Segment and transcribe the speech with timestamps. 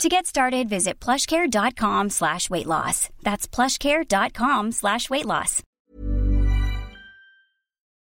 [0.00, 3.08] To get started, visit plushcare.com slash weight loss.
[3.22, 5.62] That's plushcare.com slash weight loss.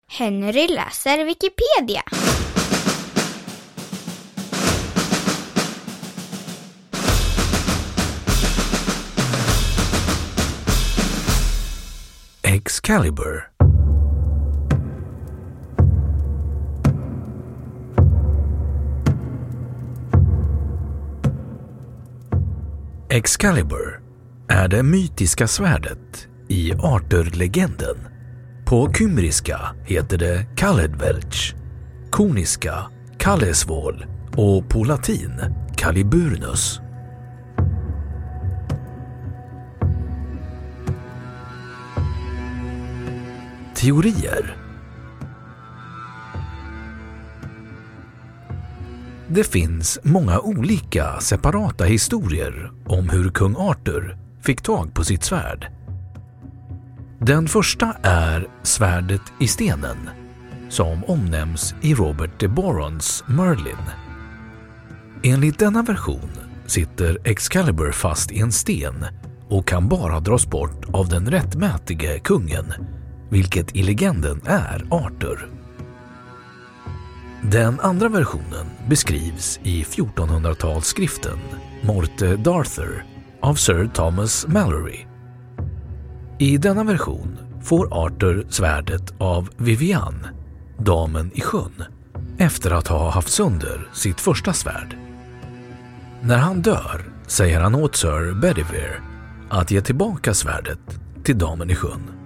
[0.08, 2.02] Henry läser Wikipedia.
[12.42, 13.53] Excalibur
[23.14, 24.00] Excalibur
[24.48, 27.96] är det mytiska svärdet i Arthur-legenden.
[28.66, 31.54] På kymriska heter det Kaledvelch,
[32.10, 32.74] koniska
[33.18, 34.06] Kallesvål
[34.36, 35.32] och på latin
[35.76, 36.80] Caliburnus.
[43.74, 44.63] Teorier
[49.34, 55.72] Det finns många olika separata historier om hur kung Arthur fick tag på sitt svärd.
[57.18, 59.96] Den första är svärdet i stenen
[60.68, 63.90] som omnämns i Robert de Borons Merlin.
[65.22, 66.30] Enligt denna version
[66.66, 69.04] sitter Excalibur fast i en sten
[69.48, 72.72] och kan bara dras bort av den rättmätige kungen,
[73.30, 75.53] vilket i legenden är Arthur.
[77.50, 81.38] Den andra versionen beskrivs i 1400-talsskriften
[81.82, 83.04] Morte Darther
[83.40, 85.06] av Sir Thomas Mallory.
[86.38, 90.26] I denna version får Arthur svärdet av Vivian,
[90.78, 91.84] damen i sjön,
[92.38, 94.96] efter att ha haft sönder sitt första svärd.
[96.20, 99.02] När han dör säger han åt Sir Bedivere
[99.50, 102.23] att ge tillbaka svärdet till damen i sjön.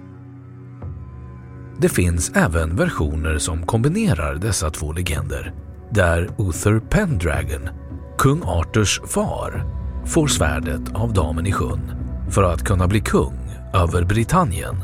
[1.81, 5.53] Det finns även versioner som kombinerar dessa två legender
[5.89, 7.69] där Uther Pendragon,
[8.17, 9.65] kung Arthurs far,
[10.05, 11.91] får svärdet av damen i sjön
[12.29, 14.75] för att kunna bli kung över Britannien.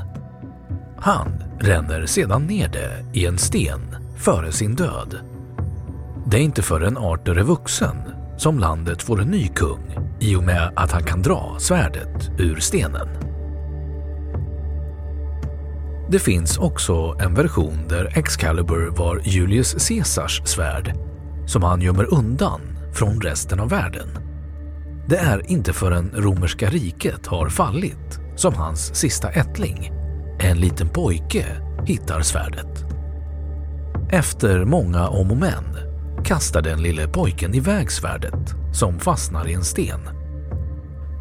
[0.98, 5.20] Han ränner sedan ner det i en sten före sin död.
[6.28, 7.98] Det är inte förrän Arthur är vuxen
[8.38, 12.60] som landet får en ny kung i och med att han kan dra svärdet ur
[12.60, 13.25] stenen.
[16.10, 20.94] Det finns också en version där Excalibur var Julius Caesars svärd
[21.48, 22.62] som han gömmer undan
[22.94, 24.08] från resten av världen.
[25.08, 29.92] Det är inte förrän romerska riket har fallit som hans sista ättling,
[30.40, 31.46] en liten pojke,
[31.86, 32.86] hittar svärdet.
[34.10, 35.64] Efter många om och men
[36.24, 40.00] kastar den lille pojken iväg svärdet som fastnar i en sten.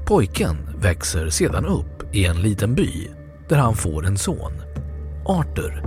[0.07, 3.09] Pojken växer sedan upp i en liten by
[3.49, 4.53] där han får en son,
[5.27, 5.83] Arthur,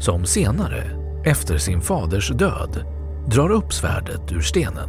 [0.00, 0.84] som senare,
[1.24, 2.84] efter sin faders död,
[3.30, 4.88] drar upp svärdet ur stenen.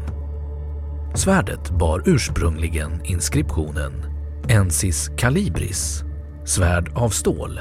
[1.16, 3.94] Svärdet bar ursprungligen inskriptionen
[4.48, 6.04] Ensis Calibris,
[6.46, 7.60] svärd av stål.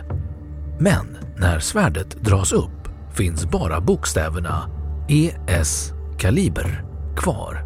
[0.78, 4.70] Men när svärdet dras upp finns bara bokstäverna
[5.08, 6.84] ES Kaliber
[7.16, 7.64] kvar.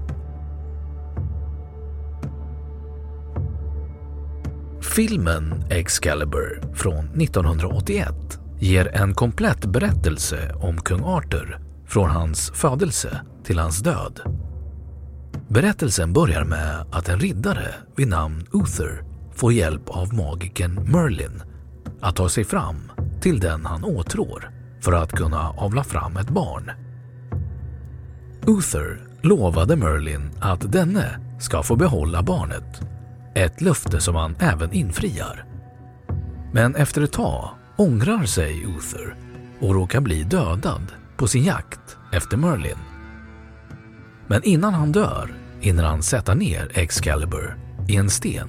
[4.80, 13.58] Filmen Excalibur från 1981 ger en komplett berättelse om kung Arthur från hans födelse till
[13.58, 14.20] hans död.
[15.48, 21.42] Berättelsen börjar med att en riddare vid namn Uther får hjälp av magiken Merlin
[22.00, 24.50] att ta sig fram till den han åtrår
[24.80, 26.70] för att kunna avla fram ett barn.
[28.46, 32.80] Uther lovade Merlin att denne ska få behålla barnet.
[33.34, 35.44] Ett löfte som han även infriar.
[36.52, 39.16] Men efter ett tag ångrar sig Uther
[39.60, 42.78] och råkar bli dödad på sin jakt efter Merlin.
[44.26, 47.56] Men innan han dör hinner han sätta ner Excalibur
[47.88, 48.48] i en sten.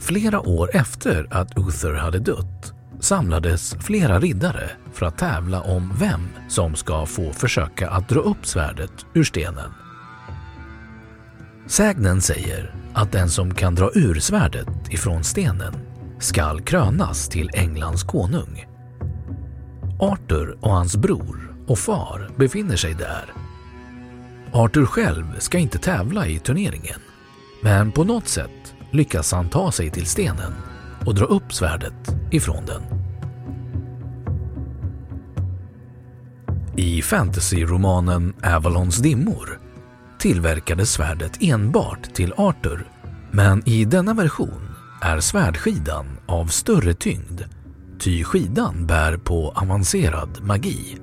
[0.00, 6.28] Flera år efter att Uther hade dött samlades flera riddare för att tävla om vem
[6.48, 9.70] som ska få försöka att dra upp svärdet ur stenen.
[11.66, 15.85] Sägnen säger att den som kan dra ur svärdet ifrån stenen
[16.18, 18.66] skall krönas till Englands konung.
[20.00, 23.32] Arthur och hans bror och far befinner sig där.
[24.52, 27.00] Arthur själv ska inte tävla i turneringen,
[27.62, 30.52] men på något sätt lyckas han ta sig till stenen
[31.06, 32.82] och dra upp svärdet ifrån den.
[36.76, 39.60] I fantasyromanen Avalons dimmor
[40.18, 42.86] tillverkades svärdet enbart till Arthur
[43.30, 44.65] men i denna version
[45.06, 47.42] är svärdskidan av större tyngd
[48.00, 50.98] ty skidan bär på avancerad magi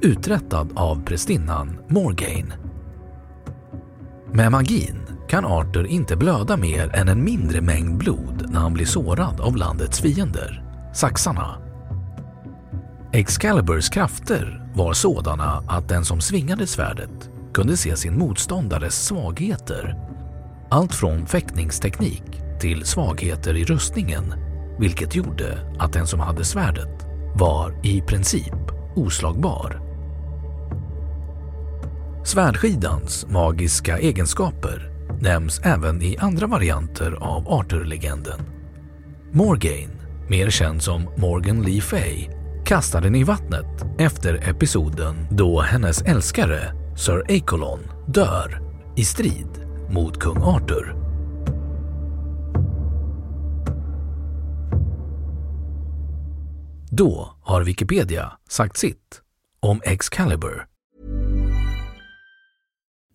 [0.00, 2.52] uträttad av prästinnan Morgaine.
[4.32, 8.86] Med magin kan Arthur inte blöda mer än en mindre mängd blod när han blir
[8.86, 10.64] sårad av landets fiender,
[10.94, 11.58] saxarna.
[13.12, 19.96] Excaliburs krafter var sådana att den som svingade svärdet kunde se sin motståndares svagheter.
[20.68, 24.34] Allt från fäktningsteknik till svagheter i rustningen
[24.78, 28.54] vilket gjorde att den som hade svärdet var i princip
[28.96, 29.80] oslagbar.
[32.24, 34.90] Svärdskidans magiska egenskaper
[35.20, 38.40] nämns även i andra varianter av Arthur-legenden.
[39.32, 42.28] Morgaine, mer känd som Morgan Lee Fay,
[42.64, 46.60] kastade den i vattnet efter episoden då hennes älskare
[46.96, 48.60] Sir Acolon dör
[48.96, 50.99] i strid mot kung Arthur.
[56.92, 59.22] Då har Wikipedia sagt sitt
[59.62, 60.66] om Excalibur.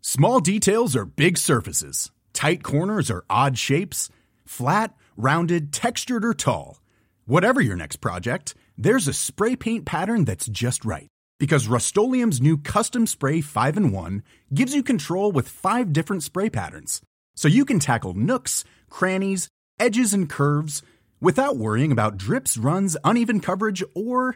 [0.02, 2.12] Small details are big surfaces.
[2.34, 4.10] Tight corners are odd shapes.
[4.46, 6.80] Flat, rounded, textured, or tall.
[7.26, 11.10] Whatever your next project, there's a spray paint pattern that's just right.
[11.38, 14.24] Because Rust new Custom Spray 5 in 1
[14.54, 17.02] gives you control with five different spray patterns.
[17.36, 19.50] So you can tackle nooks, crannies,
[19.80, 20.82] edges, and curves
[21.20, 24.36] without worrying about drips, runs, uneven coverage, or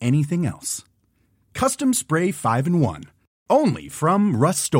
[0.00, 0.84] anything else.
[1.54, 3.04] Custom Spray 5 in 1.
[3.50, 4.72] Only from Rust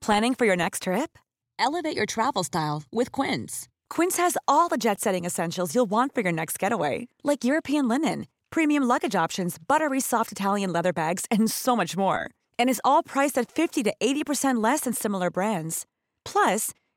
[0.00, 1.18] Planning for your next trip?
[1.58, 3.68] Elevate your travel style with Quince.
[3.88, 7.88] Quince has all the jet setting essentials you'll want for your next getaway, like European
[7.88, 12.30] linen, premium luggage options, buttery soft Italian leather bags, and so much more.
[12.58, 15.86] And is all priced at 50 to 80% less than similar brands.
[16.24, 16.72] Plus,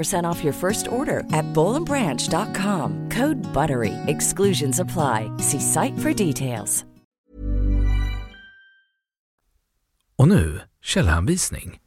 [0.00, 3.08] 15% off your first order at bowlandbranch.com.
[3.10, 3.94] Code BUTTERY.
[4.06, 5.30] Exclusions apply.
[5.38, 6.84] See site for details.
[10.18, 11.78] Och nu källhänvisning.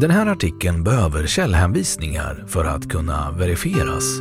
[0.00, 4.20] Den här artikeln behöver källhänvisningar för att kunna verifieras.